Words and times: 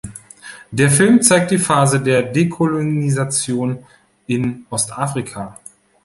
Der 0.71 0.89
Film 0.89 1.21
zeigt 1.21 1.51
die 1.51 1.59
Phase 1.59 2.01
der 2.01 2.23
Dekolonisation 2.23 3.85
in 4.25 4.65
Ostafrika. 4.71 5.59